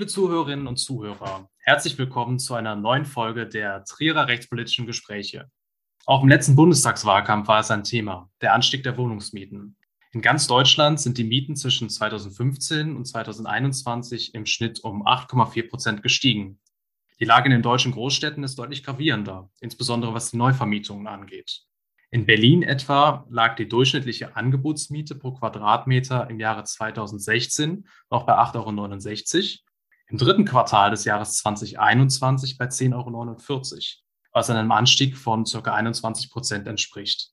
[0.00, 5.50] Liebe Zuhörerinnen und Zuhörer, herzlich willkommen zu einer neuen Folge der Trierer rechtspolitischen Gespräche.
[6.06, 9.76] Auch im letzten Bundestagswahlkampf war es ein Thema, der Anstieg der Wohnungsmieten.
[10.12, 16.02] In ganz Deutschland sind die Mieten zwischen 2015 und 2021 im Schnitt um 8,4 Prozent
[16.02, 16.58] gestiegen.
[17.18, 21.64] Die Lage in den deutschen Großstädten ist deutlich gravierender, insbesondere was die Neuvermietungen angeht.
[22.10, 29.58] In Berlin etwa lag die durchschnittliche Angebotsmiete pro Quadratmeter im Jahre 2016 noch bei 8,69
[29.58, 29.69] Euro
[30.10, 33.36] im dritten Quartal des Jahres 2021 bei 10,49 Euro,
[34.32, 35.72] was einem Anstieg von ca.
[35.72, 37.30] 21 Prozent entspricht.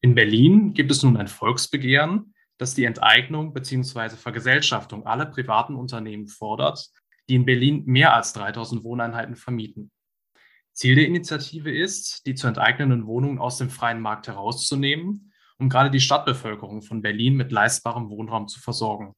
[0.00, 4.10] In Berlin gibt es nun ein Volksbegehren, das die Enteignung bzw.
[4.10, 6.86] Vergesellschaftung aller privaten Unternehmen fordert,
[7.28, 9.90] die in Berlin mehr als 3000 Wohneinheiten vermieten.
[10.72, 15.90] Ziel der Initiative ist, die zu enteignenden Wohnungen aus dem freien Markt herauszunehmen, um gerade
[15.90, 19.14] die Stadtbevölkerung von Berlin mit leistbarem Wohnraum zu versorgen.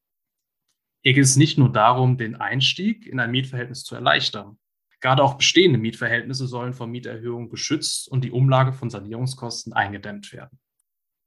[1.02, 4.58] Hier geht es nicht nur darum, den Einstieg in ein Mietverhältnis zu erleichtern.
[5.00, 10.58] Gerade auch bestehende Mietverhältnisse sollen vor Mieterhöhungen geschützt und die Umlage von Sanierungskosten eingedämmt werden.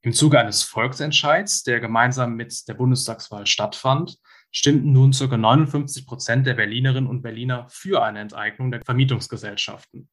[0.02, 4.18] Im Zuge eines Volksentscheids, der gemeinsam mit der Bundestagswahl stattfand,
[4.50, 5.36] stimmten nun ca.
[5.36, 10.10] 59 Prozent der Berlinerinnen und Berliner für eine Enteignung der Vermietungsgesellschaften.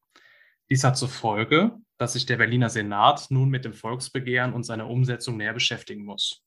[0.70, 4.88] Dies hat zur Folge, dass sich der Berliner Senat nun mit dem Volksbegehren und seiner
[4.88, 6.44] Umsetzung näher beschäftigen muss.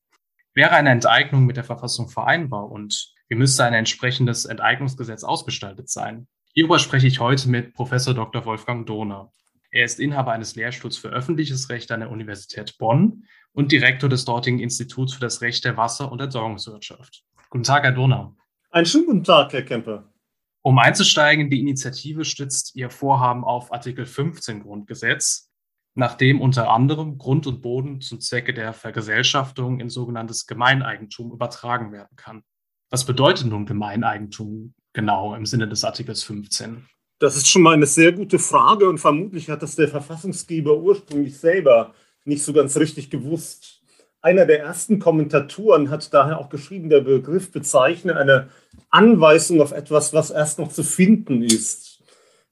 [0.55, 6.28] Wäre eine Enteignung mit der Verfassung vereinbar und wie müsste ein entsprechendes Enteignungsgesetz ausgestaltet sein?
[6.53, 8.45] Hierüber spreche ich heute mit Professor Dr.
[8.45, 9.33] Wolfgang Dohner.
[9.70, 14.27] Er ist Inhaber eines Lehrstuhls für öffentliches Recht an der Universität Bonn und Direktor des
[14.27, 17.25] dortigen Instituts für das Recht der Wasser- und Entsorgungswirtschaft.
[17.48, 18.36] Guten Tag, Herr Dohner.
[18.70, 20.12] Einen schönen guten Tag, Herr Kemper.
[20.61, 25.50] Um einzusteigen, die Initiative stützt ihr Vorhaben auf Artikel 15 Grundgesetz,
[25.94, 32.16] nachdem unter anderem Grund und Boden zum Zwecke der Vergesellschaftung in sogenanntes Gemeineigentum übertragen werden
[32.16, 32.42] kann.
[32.90, 36.86] Was bedeutet nun Gemeineigentum genau im Sinne des Artikels 15?
[37.18, 41.39] Das ist schon mal eine sehr gute Frage und vermutlich hat das der Verfassungsgeber ursprünglich
[41.39, 41.94] selber
[42.24, 43.83] nicht so ganz richtig gewusst.
[44.20, 48.48] Einer der ersten Kommentatoren hat daher auch geschrieben, der Begriff bezeichne eine
[48.90, 52.02] Anweisung auf etwas, was erst noch zu finden ist.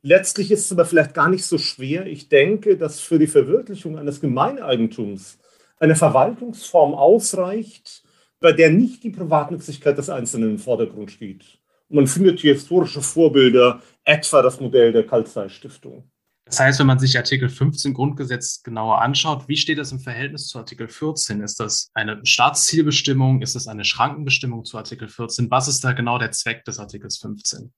[0.02, 2.06] Letztlich ist es aber vielleicht gar nicht so schwer.
[2.06, 5.38] Ich denke, dass für die Verwirklichung eines Gemeineigentums
[5.78, 8.02] eine Verwaltungsform ausreicht,
[8.40, 11.58] bei der nicht die Privatnützigkeit des Einzelnen im Vordergrund steht.
[11.88, 16.10] Und man findet hier historische Vorbilder, etwa das Modell der Kaltzei-Stiftung.
[16.46, 20.48] Das heißt, wenn man sich Artikel 15 Grundgesetz genauer anschaut, wie steht das im Verhältnis
[20.48, 21.42] zu Artikel 14?
[21.42, 23.42] Ist das eine Staatszielbestimmung?
[23.42, 25.50] Ist das eine Schrankenbestimmung zu Artikel 14?
[25.50, 27.72] Was ist da genau der Zweck des Artikels 15?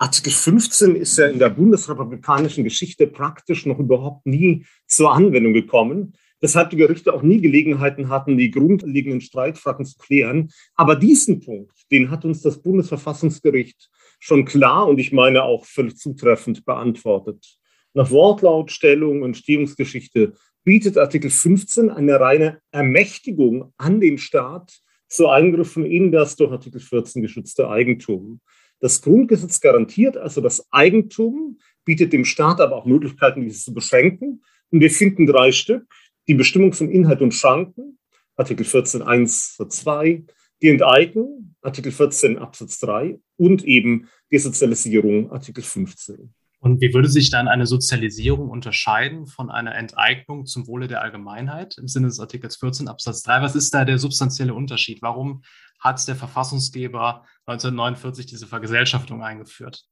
[0.00, 6.14] Artikel 15 ist ja in der bundesrepublikanischen Geschichte praktisch noch überhaupt nie zur Anwendung gekommen,
[6.40, 10.50] weshalb die Gerichte auch nie Gelegenheiten hatten, die grundlegenden Streitfragen zu klären.
[10.76, 15.96] Aber diesen Punkt, den hat uns das Bundesverfassungsgericht schon klar und ich meine auch völlig
[15.96, 17.58] zutreffend beantwortet.
[17.92, 24.78] Nach Wortlautstellung und Stehungsgeschichte bietet Artikel 15 eine reine Ermächtigung an den Staat
[25.08, 28.40] zu Eingriffen in das durch Artikel 14 geschützte Eigentum.
[28.80, 34.42] Das Grundgesetz garantiert also das Eigentum, bietet dem Staat aber auch Möglichkeiten, dieses zu beschränken.
[34.70, 35.86] Und wir finden drei Stück.
[36.28, 37.98] Die Bestimmung von Inhalt und Schranken,
[38.36, 40.24] Artikel 14 1 Satz 2,
[40.60, 46.34] die Enteignung, Artikel 14 Absatz 3 und eben die Sozialisierung, Artikel 15.
[46.60, 51.78] Und wie würde sich dann eine Sozialisierung unterscheiden von einer Enteignung zum Wohle der Allgemeinheit
[51.78, 53.42] im Sinne des Artikels 14 Absatz 3?
[53.42, 55.00] Was ist da der substanzielle Unterschied?
[55.00, 55.42] Warum
[55.80, 59.84] hat der Verfassungsgeber 1949 diese Vergesellschaftung eingeführt.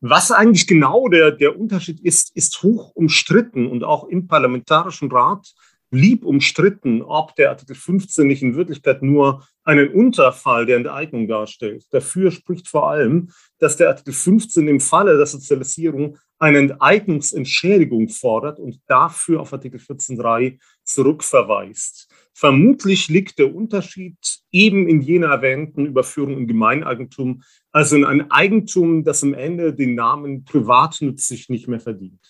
[0.00, 5.54] Was eigentlich genau der, der Unterschied ist, ist hoch umstritten und auch im Parlamentarischen Rat
[5.92, 11.84] blieb umstritten, ob der Artikel 15 nicht in Wirklichkeit nur einen Unterfall der Enteignung darstellt.
[11.90, 18.58] Dafür spricht vor allem, dass der Artikel 15 im Falle der Sozialisierung eine Enteignungsentschädigung fordert
[18.58, 22.08] und dafür auf Artikel 14.3 zurückverweist.
[22.32, 24.16] Vermutlich liegt der Unterschied
[24.50, 29.94] eben in jener erwähnten Überführung in Gemeineigentum, also in ein Eigentum, das am Ende den
[29.94, 32.20] Namen privatnützig nicht mehr verdient.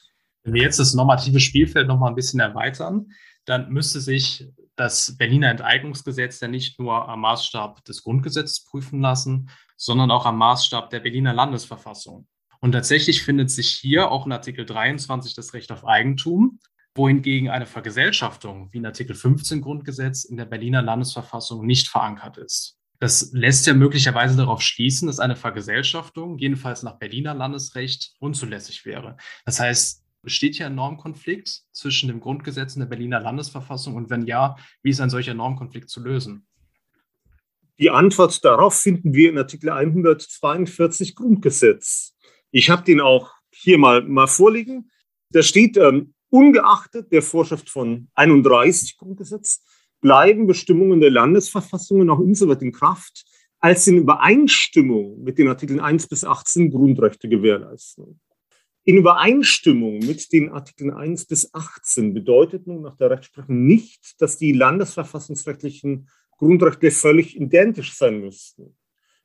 [0.42, 3.12] Wenn wir jetzt das normative Spielfeld noch mal ein bisschen erweitern,
[3.44, 9.50] dann müsste sich das Berliner Enteignungsgesetz ja nicht nur am Maßstab des Grundgesetzes prüfen lassen,
[9.76, 12.26] sondern auch am Maßstab der Berliner Landesverfassung.
[12.60, 16.60] Und tatsächlich findet sich hier auch in Artikel 23 das Recht auf Eigentum,
[16.94, 22.78] wohingegen eine Vergesellschaftung wie in Artikel 15 Grundgesetz in der Berliner Landesverfassung nicht verankert ist.
[23.00, 29.16] Das lässt ja möglicherweise darauf schließen, dass eine Vergesellschaftung jedenfalls nach Berliner Landesrecht unzulässig wäre.
[29.44, 33.94] Das heißt, besteht hier ein Normkonflikt zwischen dem Grundgesetz und der Berliner Landesverfassung?
[33.94, 36.46] Und wenn ja, wie ist ein solcher Normkonflikt zu lösen?
[37.78, 42.14] Die Antwort darauf finden wir in Artikel 142 Grundgesetz.
[42.50, 44.90] Ich habe den auch hier mal, mal vorliegen.
[45.30, 49.64] Da steht, ähm, ungeachtet der Vorschrift von 31 Grundgesetz
[50.00, 53.24] bleiben Bestimmungen der Landesverfassungen auch insoweit in Kraft,
[53.60, 58.20] als in Übereinstimmung mit den Artikeln 1 bis 18 Grundrechte gewährleisten.
[58.84, 64.38] In Übereinstimmung mit den Artikeln 1 bis 18 bedeutet nun nach der Rechtsprechung nicht, dass
[64.38, 68.76] die landesverfassungsrechtlichen Grundrechte völlig identisch sein müssten.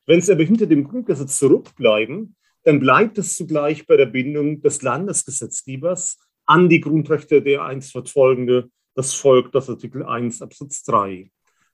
[0.05, 4.83] Wenn sie aber hinter dem Grundgesetz zurückbleiben, dann bleibt es zugleich bei der Bindung des
[4.83, 11.31] Landesgesetzgebers an die Grundrechte der einst fortfolgende, das folgt aus Artikel 1 Absatz 3.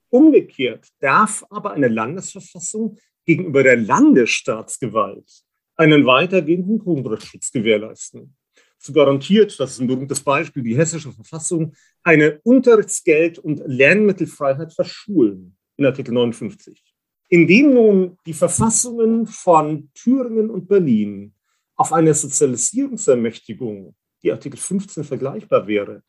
[0.08, 2.96] Umgekehrt darf aber eine Landesverfassung
[3.26, 5.43] gegenüber der Landesstaatsgewalt
[5.76, 8.34] einen weitergehenden Grundrechtsschutz gewährleisten.
[8.78, 15.56] So garantiert, das ist ein berühmtes Beispiel, die hessische Verfassung eine Unterrichtsgeld- und Lernmittelfreiheit verschulen
[15.76, 16.82] in Artikel 59.
[17.30, 21.32] Indem nun die Verfassungen von Thüringen und Berlin
[21.76, 26.02] auf eine Sozialisierungsermächtigung, die Artikel 15 vergleichbar wäre,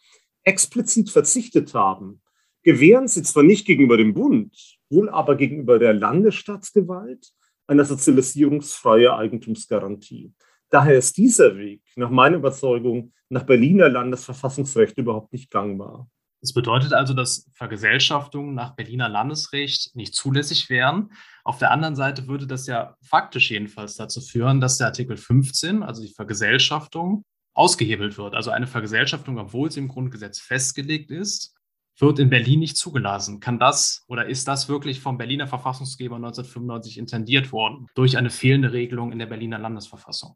[0.43, 2.21] explizit verzichtet haben,
[2.61, 7.31] gewähren sie zwar nicht gegenüber dem Bund, wohl aber gegenüber der Landesstaatsgewalt
[7.67, 10.33] eine sozialisierungsfreie Eigentumsgarantie.
[10.69, 16.09] Daher ist dieser Weg nach meiner Überzeugung nach Berliner Landesverfassungsrecht überhaupt nicht gangbar.
[16.41, 21.11] Das bedeutet also, dass Vergesellschaftungen nach Berliner Landesrecht nicht zulässig wären.
[21.43, 25.81] Auf der anderen Seite würde das ja faktisch jedenfalls dazu führen, dass der Artikel 15,
[25.81, 27.25] also die Vergesellschaftung,
[27.55, 28.35] ausgehebelt wird.
[28.35, 31.54] Also eine Vergesellschaftung, obwohl sie im Grundgesetz festgelegt ist,
[31.97, 33.39] wird in Berlin nicht zugelassen.
[33.39, 38.73] Kann das oder ist das wirklich vom Berliner Verfassungsgeber 1995 intendiert worden durch eine fehlende
[38.73, 40.35] Regelung in der Berliner Landesverfassung?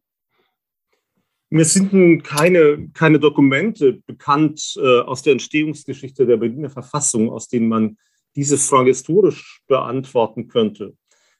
[1.52, 7.68] Mir sind keine, keine Dokumente bekannt äh, aus der Entstehungsgeschichte der Berliner Verfassung, aus denen
[7.68, 7.98] man
[8.36, 10.96] diese Frage historisch beantworten könnte.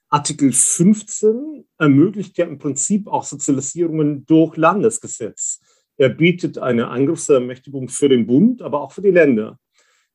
[0.08, 5.60] Artikel 15 ermöglicht ja im Prinzip auch Sozialisierungen durch Landesgesetz.
[5.96, 9.58] Er bietet eine Angriffsermächtigung für den Bund, aber auch für die Länder.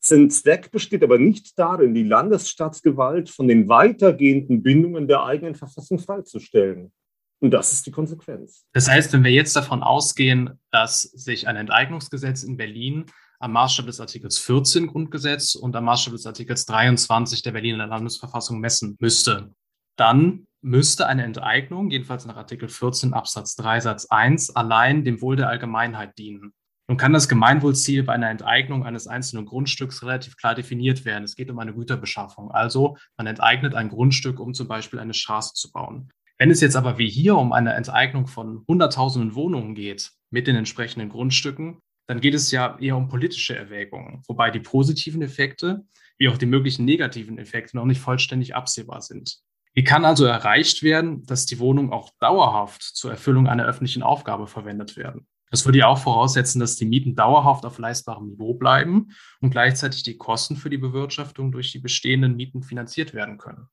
[0.08, 5.98] Sein Zweck besteht aber nicht darin, die Landesstaatsgewalt von den weitergehenden Bindungen der eigenen Verfassung
[5.98, 6.92] freizustellen.
[7.40, 8.66] Und das ist die Konsequenz.
[8.74, 13.06] Das heißt, wenn wir jetzt davon ausgehen, dass sich ein Enteignungsgesetz in Berlin
[13.40, 18.60] am Maßstab des Artikels 14 Grundgesetz und am Maßstab des Artikels 23 der Berliner Landesverfassung
[18.60, 19.56] messen müsste,
[19.98, 25.36] dann müsste eine Enteignung, jedenfalls nach Artikel 14 Absatz 3 Satz 1, allein dem Wohl
[25.36, 26.54] der Allgemeinheit dienen.
[26.88, 31.24] Nun kann das Gemeinwohlziel bei einer Enteignung eines einzelnen Grundstücks relativ klar definiert werden.
[31.24, 32.52] Es geht um eine Güterbeschaffung.
[32.52, 36.12] Also man enteignet ein Grundstück, um zum Beispiel eine Straße zu bauen.
[36.38, 40.56] Wenn es jetzt aber wie hier um eine Enteignung von Hunderttausenden Wohnungen geht mit den
[40.56, 45.86] entsprechenden Grundstücken, dann geht es ja eher um politische Erwägungen, wobei die positiven Effekte
[46.18, 49.40] wie auch die möglichen negativen Effekte noch nicht vollständig absehbar sind.
[49.74, 54.48] Wie kann also erreicht werden, dass die Wohnungen auch dauerhaft zur Erfüllung einer öffentlichen Aufgabe
[54.48, 55.28] verwendet werden?
[55.56, 60.04] Das würde ja auch voraussetzen, dass die Mieten dauerhaft auf leistbarem Niveau bleiben und gleichzeitig
[60.04, 63.70] die Kosten für die Bewirtschaftung durch die bestehenden Mieten finanziert werden können.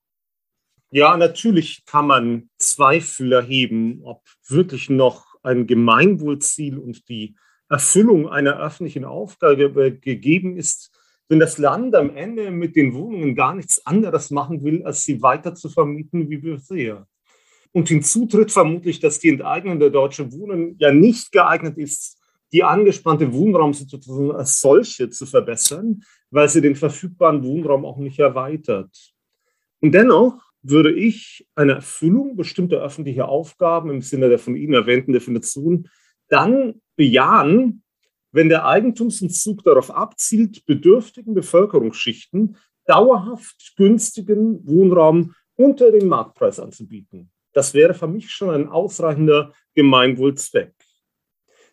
[0.92, 7.34] Ja, natürlich kann man Zweifel erheben, ob wirklich noch ein Gemeinwohlziel und die
[7.68, 10.96] Erfüllung einer öffentlichen Aufgabe gegeben ist,
[11.28, 15.20] wenn das Land am Ende mit den Wohnungen gar nichts anderes machen will, als sie
[15.20, 17.08] weiter zu vermieten wie bisher.
[17.72, 22.18] Und hinzu tritt vermutlich, dass die Enteignung der Deutschen Wohnen ja nicht geeignet ist,
[22.52, 29.14] die angespannte Wohnraumsituation als solche zu verbessern, weil sie den verfügbaren Wohnraum auch nicht erweitert.
[29.80, 35.12] Und dennoch würde ich eine Erfüllung bestimmter öffentlicher Aufgaben im Sinne der von Ihnen erwähnten
[35.12, 35.88] Definition
[36.28, 37.82] dann bejahen,
[38.30, 47.30] wenn der Eigentumsentzug darauf abzielt, bedürftigen Bevölkerungsschichten dauerhaft günstigen Wohnraum unter dem Marktpreis anzubieten.
[47.52, 50.72] Das wäre für mich schon ein ausreichender Gemeinwohlzweck.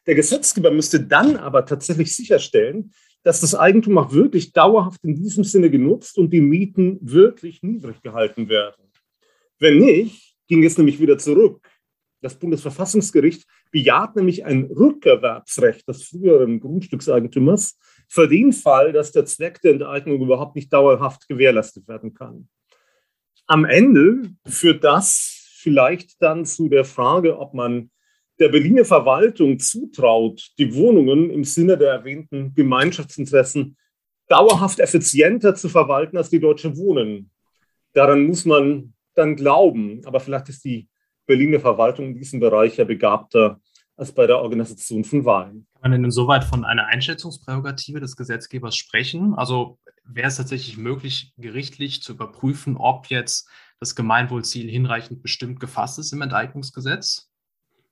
[0.06, 2.94] Der Gesetzgeber müsste dann aber tatsächlich sicherstellen,
[3.24, 8.02] dass das Eigentum auch wirklich dauerhaft in diesem Sinne genutzt und die Mieten wirklich niedrig
[8.02, 8.92] gehalten werden.
[9.60, 11.68] Wenn nicht, ging es nämlich wieder zurück.
[12.22, 19.62] Das Bundesverfassungsgericht bejaht nämlich ein Rückerwerbsrecht des früheren Grundstückseigentümers für den Fall, dass der Zweck
[19.62, 22.50] der Enteignung überhaupt nicht dauerhaft gewährleistet werden kann.
[23.48, 27.92] Am Ende führt das vielleicht dann zu der Frage, ob man
[28.40, 33.78] der Berliner Verwaltung zutraut, die Wohnungen im Sinne der erwähnten Gemeinschaftsinteressen
[34.28, 37.32] dauerhaft effizienter zu verwalten als die Deutsche Wohnen.
[37.94, 40.02] Daran muss man dann glauben.
[40.06, 40.88] Aber vielleicht ist die
[41.26, 43.60] Berliner Verwaltung in diesem Bereich ja begabter
[43.98, 45.68] als bei der Organisation von Wahlen.
[45.74, 49.34] Kann man denn insoweit von einer Einschätzungsprärogative des Gesetzgebers sprechen?
[49.36, 49.78] Also
[50.12, 53.48] wäre es tatsächlich möglich, gerichtlich zu überprüfen, ob jetzt
[53.80, 57.30] das Gemeinwohlziel hinreichend bestimmt gefasst ist im Enteignungsgesetz?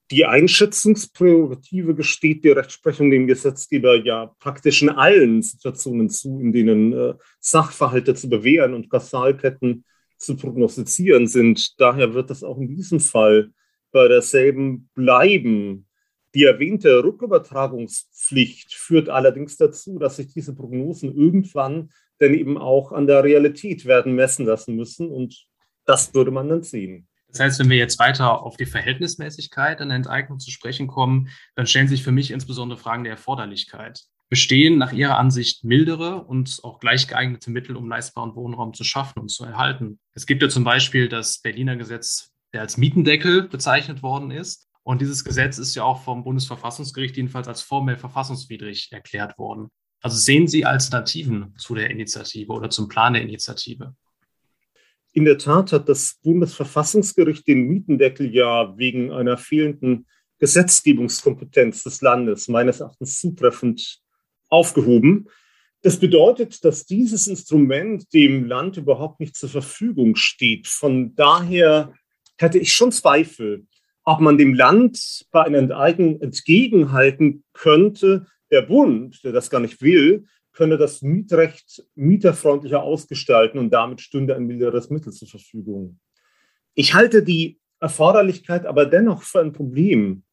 [0.09, 6.93] Die Einschätzungsprärogative gesteht die Rechtsprechung dem Gesetzgeber ja praktisch in allen Situationen zu, in denen
[6.93, 9.83] äh, Sachverhalte zu bewähren und Kausalketten
[10.17, 11.79] zu prognostizieren sind.
[11.79, 13.51] Daher wird es auch in diesem Fall
[13.91, 15.88] bei derselben bleiben.
[16.33, 23.07] Die erwähnte Rückübertragungspflicht führt allerdings dazu, dass sich diese Prognosen irgendwann dann eben auch an
[23.07, 25.09] der Realität werden messen lassen müssen.
[25.09, 25.45] Und
[25.86, 27.07] das würde man dann sehen.
[27.29, 31.67] Das heißt, wenn wir jetzt weiter auf die Verhältnismäßigkeit der Enteignung zu sprechen kommen, dann
[31.67, 34.01] stellen sich für mich insbesondere Fragen der Erforderlichkeit.
[34.29, 39.19] Bestehen nach Ihrer Ansicht mildere und auch gleich geeignete Mittel, um leistbaren Wohnraum zu schaffen
[39.19, 40.00] und zu erhalten?
[40.13, 44.67] Es gibt ja zum Beispiel das Berliner Gesetz, der als Mietendeckel bezeichnet worden ist.
[44.83, 49.69] Und dieses Gesetz ist ja auch vom Bundesverfassungsgericht jedenfalls als formell verfassungswidrig erklärt worden.
[50.01, 53.96] Also sehen Sie Alternativen zu der Initiative oder zum Plan der Initiative?
[55.13, 60.06] In der Tat hat das Bundesverfassungsgericht den Mietendeckel ja wegen einer fehlenden
[60.39, 64.00] Gesetzgebungskompetenz des Landes meines Erachtens zutreffend
[64.50, 65.27] aufgehoben.
[65.82, 70.68] Das bedeutet, dass dieses Instrument dem Land überhaupt nicht zur Verfügung steht.
[70.68, 71.94] Von daher
[72.38, 73.66] hätte ich schon Zweifel,
[74.04, 78.27] ob man dem Land bei einer Enteignung entgegenhalten könnte.
[78.51, 84.36] Der Bund, der das gar nicht will, könne das Mietrecht mieterfreundlicher ausgestalten und damit stünde
[84.36, 86.00] ein milderes Mittel zur Verfügung.
[86.74, 90.24] Ich halte die Erforderlichkeit aber dennoch für ein Problem.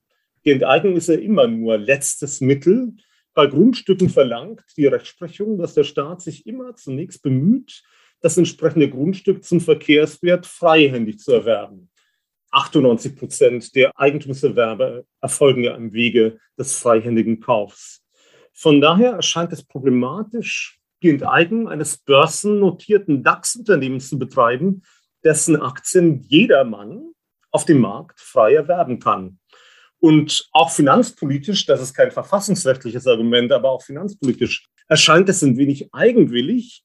[0.44, 2.92] Die Enteignung ist ja immer nur letztes Mittel.
[3.34, 7.82] Bei Grundstücken verlangt die Rechtsprechung, dass der Staat sich immer zunächst bemüht,
[8.20, 11.90] das entsprechende Grundstück zum Verkehrswert freihändig zu erwerben.
[12.50, 18.03] 98 Prozent der Eigentumserwerbe erfolgen ja im Wege des freihändigen Kaufs.
[18.54, 24.82] Von daher erscheint es problematisch, die Enteignung eines börsennotierten DAX-Unternehmens zu betreiben,
[25.24, 27.12] dessen Aktien jedermann
[27.50, 29.38] auf dem Markt frei erwerben kann.
[29.98, 35.92] Und auch finanzpolitisch, das ist kein verfassungsrechtliches Argument, aber auch finanzpolitisch erscheint es ein wenig
[35.92, 36.84] eigenwillig,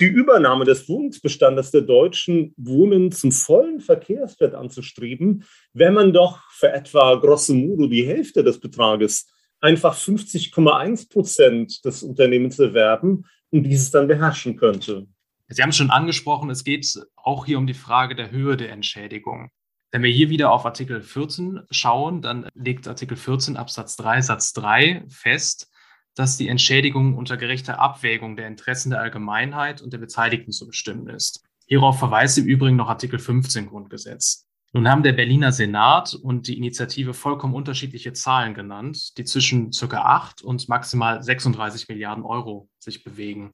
[0.00, 6.72] die Übernahme des Wohnungsbestandes der Deutschen Wohnen zum vollen Verkehrswert anzustreben, wenn man doch für
[6.72, 13.90] etwa grosso modo die Hälfte des Betrages einfach 50,1 Prozent des Unternehmens erwerben und dieses
[13.90, 15.06] dann beherrschen könnte.
[15.48, 18.70] Sie haben es schon angesprochen, es geht auch hier um die Frage der Höhe der
[18.70, 19.50] Entschädigung.
[19.90, 24.52] Wenn wir hier wieder auf Artikel 14 schauen, dann legt Artikel 14 Absatz 3 Satz
[24.52, 25.68] 3 fest,
[26.14, 31.08] dass die Entschädigung unter gerechter Abwägung der Interessen der Allgemeinheit und der Beteiligten zu bestimmen
[31.08, 31.44] ist.
[31.66, 34.46] Hierauf verweist im Übrigen noch Artikel 15 Grundgesetz.
[34.72, 40.02] Nun haben der Berliner Senat und die Initiative vollkommen unterschiedliche Zahlen genannt, die zwischen circa
[40.02, 43.50] 8 und maximal 36 Milliarden Euro sich bewegen.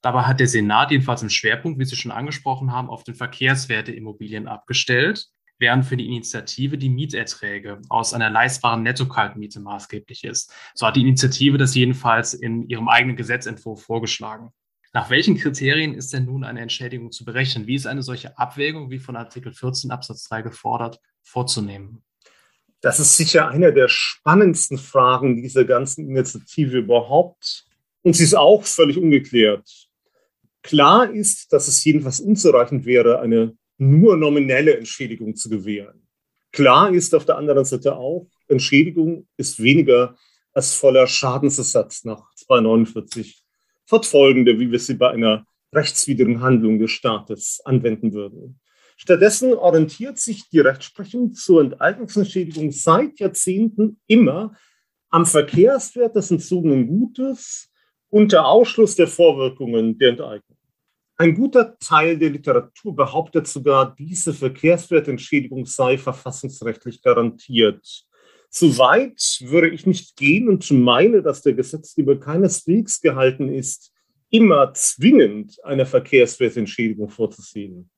[0.00, 3.88] Dabei hat der Senat jedenfalls im Schwerpunkt, wie Sie schon angesprochen haben, auf den Verkehrswert
[3.88, 5.26] der Immobilien abgestellt,
[5.58, 10.54] während für die Initiative die Mieterträge aus einer leistbaren Nettokaltmiete maßgeblich ist.
[10.74, 14.52] So hat die Initiative das jedenfalls in ihrem eigenen Gesetzentwurf vorgeschlagen.
[14.92, 17.66] Nach welchen Kriterien ist denn nun eine Entschädigung zu berechnen?
[17.66, 22.02] Wie ist eine solche Abwägung, wie von Artikel 14 Absatz 3 gefordert, vorzunehmen?
[22.80, 27.66] Das ist sicher eine der spannendsten Fragen dieser ganzen Initiative überhaupt.
[28.02, 29.88] Und sie ist auch völlig ungeklärt.
[30.62, 36.06] Klar ist, dass es jedenfalls unzureichend wäre, eine nur nominelle Entschädigung zu gewähren.
[36.52, 40.16] Klar ist auf der anderen Seite auch, Entschädigung ist weniger
[40.52, 43.39] als voller Schadensersatz nach 249
[43.90, 45.44] fortfolgende, wie wir sie bei einer
[45.74, 48.60] rechtswidrigen Handlung des Staates anwenden würden.
[48.96, 54.54] Stattdessen orientiert sich die Rechtsprechung zur Enteignungsentschädigung seit Jahrzehnten immer
[55.10, 57.68] am Verkehrswert des entzogenen Gutes
[58.10, 60.58] unter Ausschluss der Vorwirkungen der Enteignung.
[61.16, 68.06] Ein guter Teil der Literatur behauptet sogar, diese Verkehrswertentschädigung sei verfassungsrechtlich garantiert.
[68.52, 73.92] So weit würde ich nicht gehen und meine, dass der Gesetzgeber keineswegs gehalten ist,
[74.28, 77.90] immer zwingend eine Verkehrswertentschädigung vorzusehen.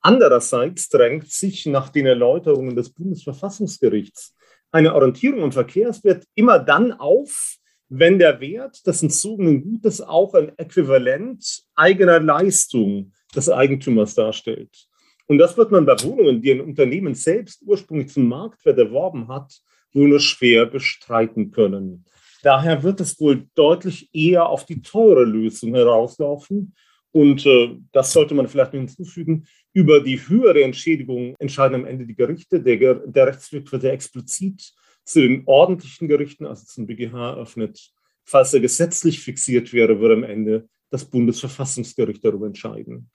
[0.00, 4.34] Andererseits drängt sich nach den Erläuterungen des Bundesverfassungsgerichts
[4.72, 7.56] eine Orientierung am Verkehrswert immer dann auf,
[7.90, 14.88] wenn der Wert des entzogenen Gutes auch ein Äquivalent eigener Leistung des Eigentümers darstellt.
[15.26, 19.60] Und das wird man bei Wohnungen, die ein Unternehmen selbst ursprünglich zum Marktwert erworben hat,
[19.92, 22.04] wohl nur schwer bestreiten können.
[22.42, 26.74] Daher wird es wohl deutlich eher auf die teure Lösung herauslaufen.
[27.12, 29.46] Und äh, das sollte man vielleicht hinzufügen.
[29.72, 32.62] Über die höhere Entschädigung entscheiden am Ende die Gerichte.
[32.62, 34.72] Der, der Rechtsweg wird ja explizit
[35.04, 37.90] zu den ordentlichen Gerichten, also zum BGH, eröffnet.
[38.24, 43.10] Falls er gesetzlich fixiert wäre, würde am Ende das Bundesverfassungsgericht darüber entscheiden.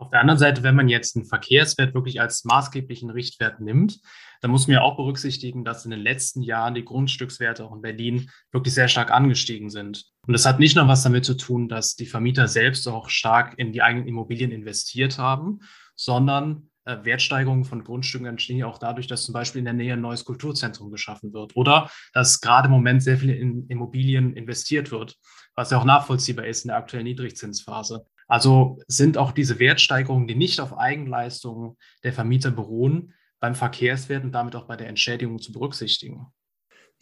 [0.00, 4.00] Auf der anderen Seite, wenn man jetzt einen Verkehrswert wirklich als maßgeblichen Richtwert nimmt,
[4.40, 7.82] dann muss man ja auch berücksichtigen, dass in den letzten Jahren die Grundstückswerte auch in
[7.82, 10.06] Berlin wirklich sehr stark angestiegen sind.
[10.26, 13.58] Und das hat nicht nur was damit zu tun, dass die Vermieter selbst auch stark
[13.58, 15.60] in die eigenen Immobilien investiert haben,
[15.96, 19.92] sondern äh, Wertsteigerungen von Grundstücken entstehen ja auch dadurch, dass zum Beispiel in der Nähe
[19.92, 24.90] ein neues Kulturzentrum geschaffen wird oder dass gerade im Moment sehr viel in Immobilien investiert
[24.90, 25.18] wird,
[25.54, 28.06] was ja auch nachvollziehbar ist in der aktuellen Niedrigzinsphase.
[28.30, 34.30] Also sind auch diese Wertsteigerungen, die nicht auf Eigenleistungen der Vermieter beruhen, beim Verkehrswert und
[34.30, 36.26] damit auch bei der Entschädigung zu berücksichtigen.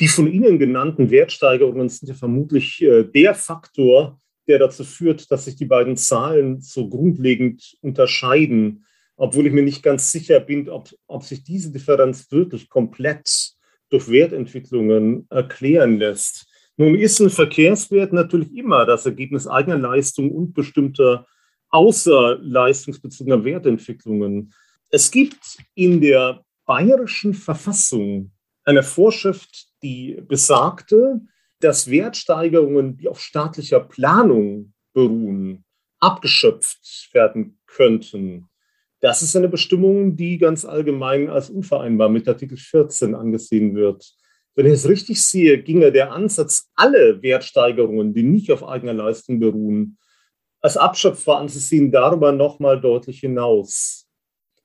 [0.01, 5.45] Die von Ihnen genannten Wertsteigerungen sind ja vermutlich äh, der Faktor, der dazu führt, dass
[5.45, 10.89] sich die beiden Zahlen so grundlegend unterscheiden, obwohl ich mir nicht ganz sicher bin, ob,
[11.09, 13.53] ob sich diese Differenz wirklich komplett
[13.91, 16.48] durch Wertentwicklungen erklären lässt.
[16.81, 21.27] Nun ist ein Verkehrswert natürlich immer das Ergebnis eigener Leistung und bestimmter
[21.71, 24.55] außerleistungsbezogener Wertentwicklungen.
[24.89, 28.31] Es gibt in der bayerischen Verfassung
[28.65, 31.21] eine Vorschrift, die besagte,
[31.59, 35.65] dass Wertsteigerungen, die auf staatlicher Planung beruhen,
[35.99, 38.49] abgeschöpft werden könnten.
[39.01, 44.15] Das ist eine Bestimmung, die ganz allgemein als unvereinbar mit Artikel 14 angesehen wird.
[44.59, 49.39] Wenn ich es richtig sehe, ginge der Ansatz, alle Wertsteigerungen, die nicht auf eigener Leistung
[49.39, 49.99] beruhen,
[50.61, 54.09] als Abschöpfer anzusehen, darüber nochmal deutlich hinaus.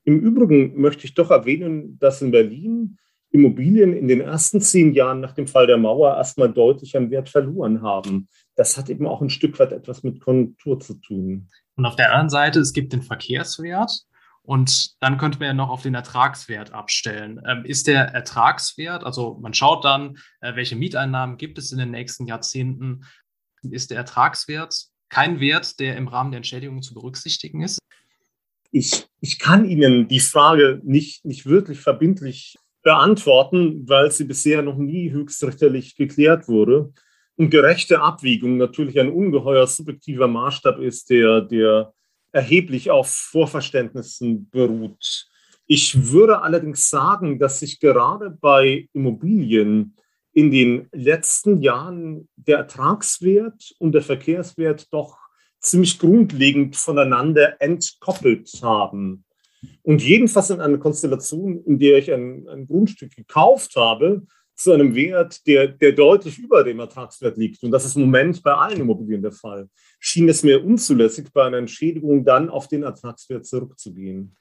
[0.03, 2.97] Im Übrigen möchte ich doch erwähnen, dass in Berlin
[3.29, 7.29] Immobilien in den ersten zehn Jahren nach dem Fall der Mauer erstmal deutlich an Wert
[7.29, 8.27] verloren haben.
[8.55, 11.49] Das hat eben auch ein Stück weit etwas mit Konjunktur zu tun.
[11.75, 14.07] Und auf der anderen Seite, es gibt den Verkehrswert
[14.45, 17.41] und dann könnte man ja noch auf den Ertragswert abstellen.
[17.47, 21.91] Ähm, ist der Ertragswert, also man schaut dann, äh, welche Mieteinnahmen gibt es in den
[21.91, 23.05] nächsten Jahrzehnten,
[23.61, 27.79] ist der Ertragswert kein Wert, der im Rahmen der Entschädigung zu berücksichtigen ist?
[28.71, 34.77] Ich, ich kann Ihnen die Frage nicht, nicht wirklich verbindlich beantworten, weil sie bisher noch
[34.77, 36.91] nie höchstrichterlich geklärt wurde.
[37.35, 41.93] Und gerechte Abwägung natürlich ein ungeheuer subjektiver Maßstab ist, der, der
[42.33, 45.29] erheblich auf Vorverständnissen beruht.
[45.65, 49.95] Ich würde allerdings sagen, dass sich gerade bei Immobilien
[50.33, 55.17] in den letzten Jahren der Ertragswert und der Verkehrswert doch
[55.59, 59.23] ziemlich grundlegend voneinander entkoppelt haben.
[59.83, 64.23] Und jedenfalls in einer Konstellation, in der ich ein, ein Grundstück gekauft habe,
[64.63, 67.63] zu einem Wert, der, der deutlich über dem Ertragswert liegt.
[67.63, 69.69] Und das ist im Moment bei allen Immobilien der Fall.
[69.99, 74.35] Schien es mir unzulässig, bei einer Entschädigung dann auf den Ertragswert zurückzugehen.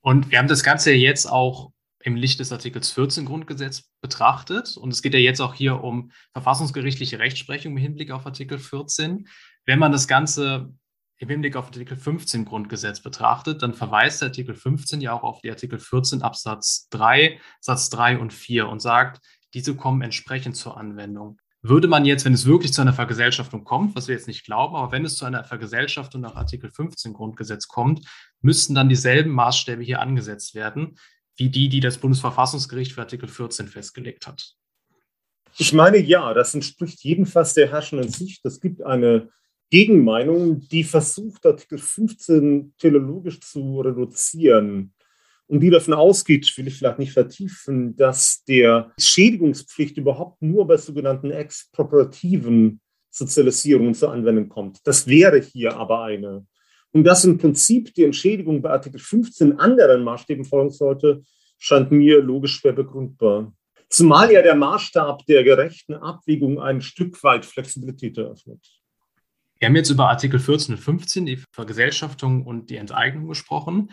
[0.00, 4.76] Und wir haben das Ganze jetzt auch im Licht des Artikels 14 Grundgesetz betrachtet.
[4.76, 9.28] Und es geht ja jetzt auch hier um verfassungsgerichtliche Rechtsprechung im Hinblick auf Artikel 14.
[9.66, 10.72] Wenn man das Ganze
[11.18, 15.50] im Hinblick auf Artikel 15 Grundgesetz betrachtet, dann verweist Artikel 15 ja auch auf die
[15.50, 19.20] Artikel 14 Absatz 3, Satz 3 und 4 und sagt,
[19.54, 21.38] diese kommen entsprechend zur Anwendung.
[21.60, 24.76] Würde man jetzt, wenn es wirklich zu einer Vergesellschaftung kommt, was wir jetzt nicht glauben,
[24.76, 28.06] aber wenn es zu einer Vergesellschaftung nach Artikel 15 Grundgesetz kommt,
[28.40, 30.98] müssten dann dieselben Maßstäbe hier angesetzt werden,
[31.36, 34.54] wie die, die das Bundesverfassungsgericht für Artikel 14 festgelegt hat.
[35.56, 38.44] Ich meine, ja, das entspricht jedenfalls der herrschenden Sicht.
[38.44, 39.28] Es gibt eine
[39.70, 44.94] Gegenmeinung, die versucht, Artikel 15 teleologisch zu reduzieren
[45.48, 50.76] und die davon ausgeht, will ich vielleicht nicht vertiefen, dass der Schädigungspflicht überhaupt nur bei
[50.76, 52.80] sogenannten expropriativen
[53.10, 54.78] Sozialisierungen zur Anwendung kommt.
[54.84, 56.46] Das wäre hier aber eine.
[56.92, 61.22] Und dass im Prinzip die Entschädigung bei Artikel 15 anderen Maßstäben folgen sollte,
[61.58, 63.52] scheint mir logisch schwer begründbar.
[63.90, 68.60] Zumal ja der Maßstab der gerechten Abwägung ein Stück weit Flexibilität eröffnet.
[69.58, 73.90] Wir haben jetzt über Artikel 14 und 15, die Vergesellschaftung und die Enteignung gesprochen.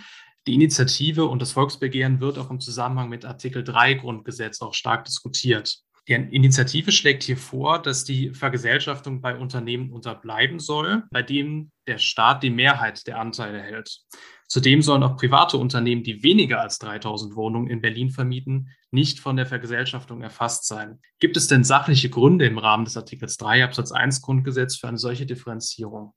[0.48, 5.06] Die Initiative und das Volksbegehren wird auch im Zusammenhang mit Artikel 3 Grundgesetz auch stark
[5.06, 5.80] diskutiert.
[6.08, 11.98] Die Initiative schlägt hier vor, dass die Vergesellschaftung bei Unternehmen unterbleiben soll, bei denen der
[11.98, 14.02] Staat die Mehrheit der Anteile hält.
[14.48, 19.36] Zudem sollen auch private Unternehmen, die weniger als 3000 Wohnungen in Berlin vermieten, nicht von
[19.36, 21.00] der Vergesellschaftung erfasst sein.
[21.20, 25.00] Gibt es denn sachliche Gründe im Rahmen des Artikels 3 Absatz 1 Grundgesetz für eine
[25.00, 26.14] solche Differenzierung?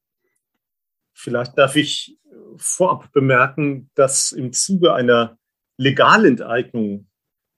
[1.15, 2.19] Vielleicht darf ich
[2.57, 5.39] vorab bemerken, dass im Zuge einer
[5.77, 7.09] Legalenteignung,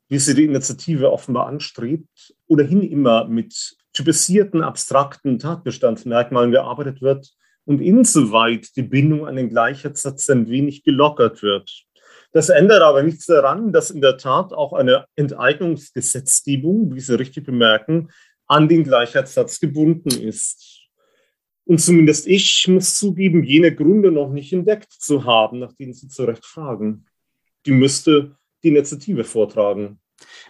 [0.08, 7.30] wie sie die Initiative offenbar anstrebt, ohnehin immer mit typisierten, abstrakten Tatbestandsmerkmalen gearbeitet wird
[7.64, 11.84] und insoweit die Bindung an den Gleichheitssatz ein wenig gelockert wird.
[12.32, 17.44] Das ändert aber nichts daran, dass in der Tat auch eine Enteignungsgesetzgebung, wie Sie richtig
[17.44, 18.10] bemerken,
[18.46, 20.79] an den Gleichheitssatz gebunden ist.
[21.70, 26.08] Und zumindest ich muss zugeben, jene Gründe noch nicht entdeckt zu haben, nach denen Sie
[26.08, 27.06] zu Recht fragen.
[27.64, 30.00] Die müsste die Initiative vortragen.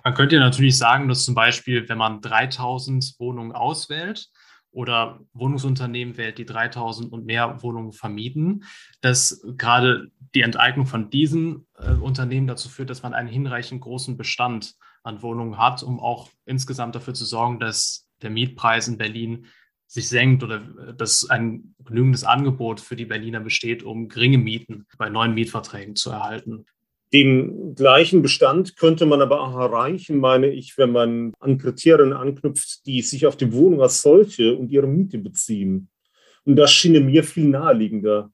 [0.02, 4.30] Man könnte ja natürlich sagen, dass zum Beispiel, wenn man 3000 Wohnungen auswählt
[4.70, 8.64] oder Wohnungsunternehmen wählt, die 3000 und mehr Wohnungen vermieten,
[9.02, 14.16] dass gerade die Enteignung von diesen äh, Unternehmen dazu führt, dass man einen hinreichend großen
[14.16, 19.46] Bestand an Wohnungen hat, um auch insgesamt dafür zu sorgen, dass der Mietpreis in Berlin
[19.90, 24.86] sich senkt oder äh, dass ein genügendes Angebot für die Berliner besteht, um geringe Mieten
[24.96, 26.64] bei neuen Mietverträgen zu erhalten.
[27.12, 32.86] Den gleichen Bestand könnte man aber auch erreichen, meine ich, wenn man an Kriterien anknüpft,
[32.86, 35.88] die sich auf die Wohnung als solche und ihre Miete beziehen.
[36.44, 38.30] Und das schien mir viel naheliegender.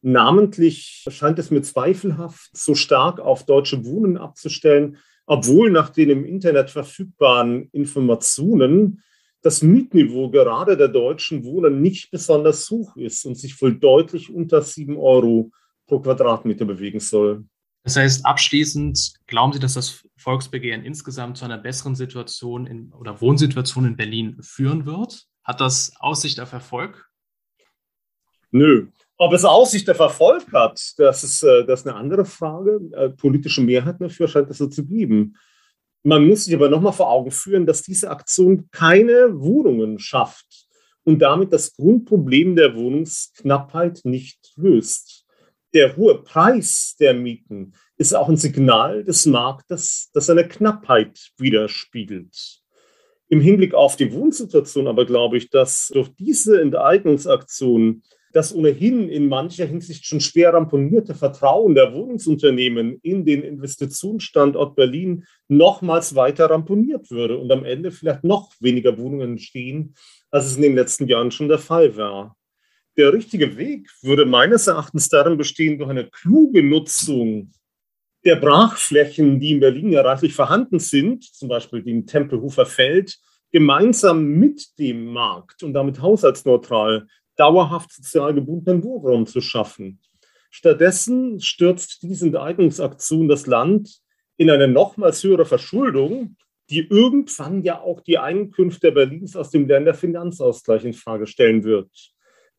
[0.00, 6.24] Namentlich scheint es mir zweifelhaft, so stark auf deutsche Wohnen abzustellen, obwohl nach den im
[6.24, 9.02] Internet verfügbaren Informationen
[9.44, 14.62] das Mietniveau gerade der deutschen Wohnen nicht besonders hoch ist und sich wohl deutlich unter
[14.62, 15.50] 7 Euro
[15.86, 17.44] pro Quadratmeter bewegen soll.
[17.82, 23.20] Das heißt, abschließend, glauben Sie, dass das Volksbegehren insgesamt zu einer besseren Situation in, oder
[23.20, 25.26] Wohnsituation in Berlin führen wird?
[25.42, 27.10] Hat das Aussicht auf Erfolg?
[28.50, 28.86] Nö.
[29.18, 32.80] Ob es Aussicht auf Erfolg hat, das ist, äh, das ist eine andere Frage.
[32.92, 35.36] Äh, politische Mehrheit dafür scheint es so zu geben.
[36.04, 40.68] Man muss sich aber nochmal vor Augen führen, dass diese Aktion keine Wohnungen schafft
[41.02, 45.24] und damit das Grundproblem der Wohnungsknappheit nicht löst
[45.74, 52.60] der hohe Preis der Mieten ist auch ein Signal des Marktes, das eine Knappheit widerspiegelt.
[53.28, 58.02] Im Hinblick auf die Wohnsituation aber glaube ich, dass durch diese Enteignungsaktion
[58.34, 65.24] das ohnehin in mancher Hinsicht schon schwer ramponierte Vertrauen der Wohnungsunternehmen in den Investitionsstandort Berlin
[65.46, 69.94] nochmals weiter ramponiert würde und am Ende vielleicht noch weniger Wohnungen entstehen,
[70.32, 72.36] als es in den letzten Jahren schon der Fall war.
[72.96, 77.52] Der richtige Weg würde meines Erachtens darin bestehen, durch eine kluge Nutzung
[78.24, 83.16] der Brachflächen, die in Berlin ja reichlich vorhanden sind, zum Beispiel dem Tempelhofer Feld,
[83.52, 90.00] gemeinsam mit dem Markt und damit haushaltsneutral dauerhaft sozial gebundenen Wohnraum zu schaffen.
[90.50, 94.00] Stattdessen stürzt diese Enteignungsaktion das Land
[94.36, 96.36] in eine nochmals höhere Verschuldung,
[96.70, 101.90] die irgendwann ja auch die Einkünfte Berlins aus dem Länderfinanzausgleich in Frage stellen wird.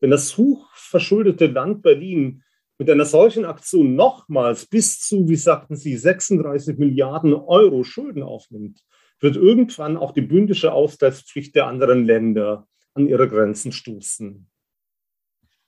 [0.00, 2.42] Wenn das hochverschuldete Land Berlin
[2.78, 8.80] mit einer solchen Aktion nochmals bis zu, wie sagten Sie, 36 Milliarden Euro Schulden aufnimmt,
[9.20, 14.46] wird irgendwann auch die bündische Ausgleichspflicht der anderen Länder an ihre Grenzen stoßen.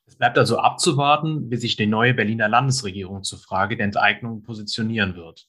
[0.09, 5.14] Es bleibt also abzuwarten, wie sich die neue Berliner Landesregierung zur Frage der Enteignung positionieren
[5.16, 5.47] wird.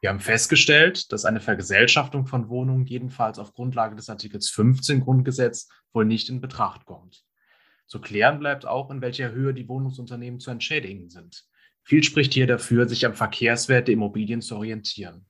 [0.00, 5.68] Wir haben festgestellt, dass eine Vergesellschaftung von Wohnungen jedenfalls auf Grundlage des Artikels 15 Grundgesetz
[5.92, 7.22] wohl nicht in Betracht kommt.
[7.86, 11.44] Zu klären bleibt auch, in welcher Höhe die Wohnungsunternehmen zu entschädigen sind.
[11.82, 15.26] Viel spricht hier dafür, sich am Verkehrswert der Immobilien zu orientieren.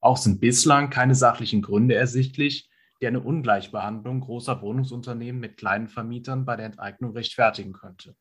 [0.00, 2.68] Auch sind bislang keine sachlichen Gründe ersichtlich,
[3.00, 8.16] die eine Ungleichbehandlung großer Wohnungsunternehmen mit kleinen Vermietern bei der Enteignung rechtfertigen könnte.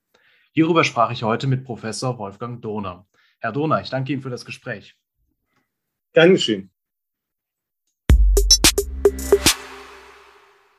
[0.51, 3.07] Hierüber sprach ich heute mit Professor Wolfgang Dohner.
[3.39, 4.97] Herr Dohner, ich danke Ihnen für das Gespräch.
[6.13, 6.71] Dankeschön.